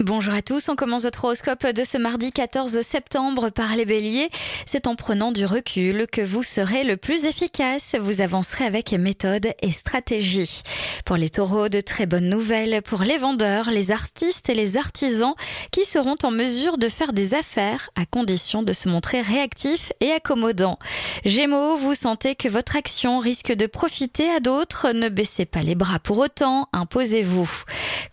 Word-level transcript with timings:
Bonjour 0.00 0.34
à 0.34 0.42
tous, 0.42 0.68
on 0.68 0.74
commence 0.74 1.04
votre 1.04 1.24
horoscope 1.24 1.68
de 1.68 1.84
ce 1.84 1.96
mardi 1.98 2.32
14 2.32 2.80
septembre 2.80 3.50
par 3.50 3.76
les 3.76 3.84
béliers. 3.84 4.28
C'est 4.66 4.88
en 4.88 4.96
prenant 4.96 5.30
du 5.30 5.46
recul 5.46 6.08
que 6.10 6.20
vous 6.20 6.42
serez 6.42 6.82
le 6.82 6.96
plus 6.96 7.26
efficace, 7.26 7.94
vous 8.00 8.20
avancerez 8.20 8.64
avec 8.64 8.90
méthode 8.92 9.52
et 9.62 9.70
stratégie. 9.70 10.62
Pour 11.04 11.16
les 11.16 11.30
taureaux, 11.30 11.68
de 11.68 11.80
très 11.80 12.06
bonnes 12.06 12.28
nouvelles 12.28 12.82
pour 12.82 13.02
les 13.02 13.18
vendeurs, 13.18 13.70
les 13.70 13.92
artistes 13.92 14.48
et 14.48 14.54
les 14.56 14.76
artisans 14.76 15.34
qui 15.70 15.84
seront 15.84 16.16
en 16.24 16.32
mesure 16.32 16.76
de 16.76 16.88
faire 16.88 17.12
des 17.12 17.34
affaires 17.34 17.90
à 17.94 18.04
condition 18.04 18.64
de 18.64 18.72
se 18.72 18.88
montrer 18.88 19.20
réactifs 19.20 19.92
et 20.00 20.10
accommodants. 20.10 20.80
Gémeaux, 21.24 21.76
vous 21.76 21.94
sentez 21.94 22.34
que 22.34 22.48
votre 22.48 22.74
action 22.74 23.20
risque 23.20 23.52
de 23.52 23.66
profiter 23.66 24.28
à 24.28 24.40
d'autres, 24.40 24.90
ne 24.90 25.08
baissez 25.08 25.46
pas 25.46 25.62
les 25.62 25.76
bras 25.76 26.00
pour 26.00 26.18
autant, 26.18 26.68
imposez-vous. 26.72 27.48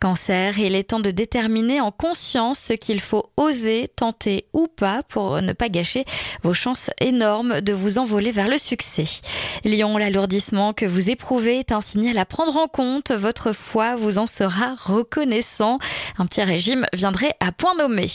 Cancer, 0.01 0.57
il 0.57 0.75
est 0.75 0.89
temps 0.89 0.99
de 0.99 1.11
déterminer 1.11 1.79
en 1.79 1.91
conscience 1.91 2.57
ce 2.57 2.73
qu'il 2.73 2.99
faut 2.99 3.27
oser, 3.37 3.87
tenter 3.87 4.47
ou 4.51 4.65
pas 4.67 5.03
pour 5.03 5.43
ne 5.43 5.53
pas 5.53 5.69
gâcher 5.69 6.05
vos 6.41 6.55
chances 6.55 6.89
énormes 6.99 7.61
de 7.61 7.71
vous 7.71 7.99
envoler 7.99 8.31
vers 8.31 8.47
le 8.47 8.57
succès. 8.57 9.03
Lion, 9.63 9.97
l'alourdissement 9.97 10.73
que 10.73 10.87
vous 10.87 11.11
éprouvez 11.11 11.59
est 11.59 11.71
un 11.71 11.81
signal 11.81 12.17
à 12.17 12.25
prendre 12.25 12.57
en 12.57 12.67
compte. 12.67 13.11
Votre 13.11 13.53
foi 13.53 13.95
vous 13.95 14.17
en 14.17 14.25
sera 14.25 14.73
reconnaissant. 14.75 15.77
Un 16.17 16.25
petit 16.25 16.41
régime 16.41 16.83
viendrait 16.93 17.35
à 17.39 17.51
point 17.51 17.75
nommé. 17.75 18.07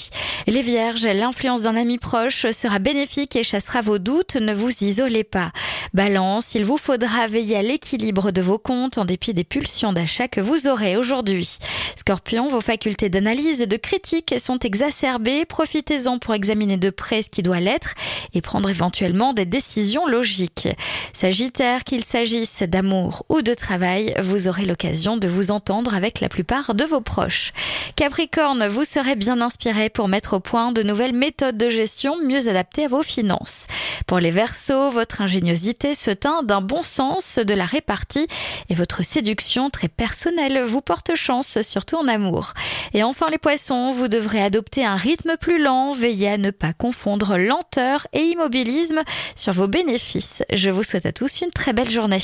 Les 0.48 0.62
vierges, 0.62 1.06
l'influence 1.06 1.62
d'un 1.62 1.76
ami 1.76 1.98
proche 1.98 2.50
sera 2.50 2.80
bénéfique 2.80 3.36
et 3.36 3.44
chassera 3.44 3.80
vos 3.80 3.98
doutes. 3.98 4.34
Ne 4.34 4.54
vous 4.54 4.72
isolez 4.80 5.22
pas. 5.22 5.52
Balance, 5.94 6.56
il 6.56 6.64
vous 6.64 6.78
faudra 6.78 7.28
veiller 7.28 7.58
à 7.58 7.62
l'équilibre 7.62 8.32
de 8.32 8.42
vos 8.42 8.58
comptes 8.58 8.98
en 8.98 9.04
dépit 9.04 9.34
des 9.34 9.44
pulsions 9.44 9.92
d'achat 9.92 10.26
que 10.26 10.40
vous 10.40 10.66
aurez 10.66 10.96
aujourd'hui. 10.96 11.58
Scorpion, 11.96 12.48
vos 12.48 12.60
facultés 12.60 13.08
d'analyse 13.08 13.60
et 13.60 13.66
de 13.66 13.76
critique 13.76 14.34
sont 14.38 14.58
exacerbées. 14.58 15.44
Profitez-en 15.44 16.18
pour 16.18 16.34
examiner 16.34 16.76
de 16.76 16.90
près 16.90 17.22
ce 17.22 17.28
qui 17.28 17.42
doit 17.42 17.60
l'être 17.60 17.94
et 18.34 18.40
prendre 18.40 18.68
éventuellement 18.68 19.32
des 19.32 19.46
décisions 19.46 20.06
logiques. 20.06 20.68
Sagittaire, 21.12 21.84
qu'il 21.84 22.04
s'agisse 22.04 22.62
d'amour 22.62 23.24
ou 23.28 23.42
de 23.42 23.54
travail, 23.54 24.14
vous 24.22 24.48
aurez 24.48 24.64
l'occasion 24.64 25.16
de 25.16 25.28
vous 25.28 25.50
entendre 25.50 25.94
avec 25.94 26.20
la 26.20 26.28
plupart 26.28 26.74
de 26.74 26.84
vos 26.84 27.00
proches. 27.00 27.52
Capricorne, 27.96 28.66
vous 28.66 28.84
serez 28.84 29.16
bien 29.16 29.40
inspiré 29.40 29.88
pour 29.88 30.08
mettre 30.08 30.34
au 30.34 30.40
point 30.40 30.72
de 30.72 30.82
nouvelles 30.82 31.14
méthodes 31.14 31.56
de 31.56 31.68
gestion 31.68 32.16
mieux 32.22 32.48
adaptées 32.48 32.84
à 32.84 32.88
vos 32.88 33.02
finances. 33.02 33.66
Pour 34.06 34.20
les 34.20 34.30
Verseaux, 34.30 34.90
votre 34.90 35.20
ingéniosité 35.22 35.94
se 35.94 36.10
teint 36.10 36.42
d'un 36.42 36.60
bon 36.60 36.82
sens 36.82 37.38
de 37.38 37.54
la 37.54 37.64
répartie 37.64 38.28
et 38.68 38.74
votre 38.74 39.04
séduction 39.04 39.70
très 39.70 39.88
personnelle 39.88 40.62
vous 40.64 40.80
porte 40.80 41.14
chance, 41.14 41.58
surtout 41.66 41.96
en 41.96 42.08
amour. 42.08 42.54
Et 42.94 43.02
enfin 43.02 43.28
les 43.30 43.38
Poissons, 43.38 43.90
vous 43.90 44.08
devrez 44.08 44.42
adopter 44.42 44.84
un 44.84 44.96
rythme 44.96 45.36
plus 45.40 45.62
lent, 45.62 45.92
veillez 45.92 46.30
à 46.30 46.38
ne 46.38 46.50
pas 46.50 46.72
confondre 46.72 47.36
lenteur 47.36 48.06
et 48.12 48.22
immobilisme 48.22 49.02
sur 49.34 49.52
vos 49.52 49.68
bénéfices. 49.68 50.42
Je 50.52 50.70
vous 50.70 50.82
souhaite 50.82 51.06
à 51.06 51.12
tous 51.12 51.40
une 51.40 51.50
très 51.50 51.72
belle 51.72 51.90
journée. 51.90 52.22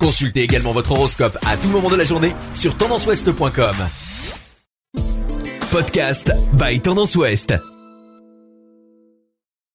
Consultez 0.00 0.42
également 0.42 0.72
votre 0.72 0.92
horoscope 0.92 1.38
à 1.46 1.56
tout 1.56 1.68
moment 1.68 1.88
de 1.88 1.96
la 1.96 2.04
journée 2.04 2.34
sur 2.52 2.76
tendanceouest.com. 2.76 3.76
Podcast 5.70 6.32
by 6.54 6.80
Tendance 6.80 7.14
Ouest. 7.16 7.54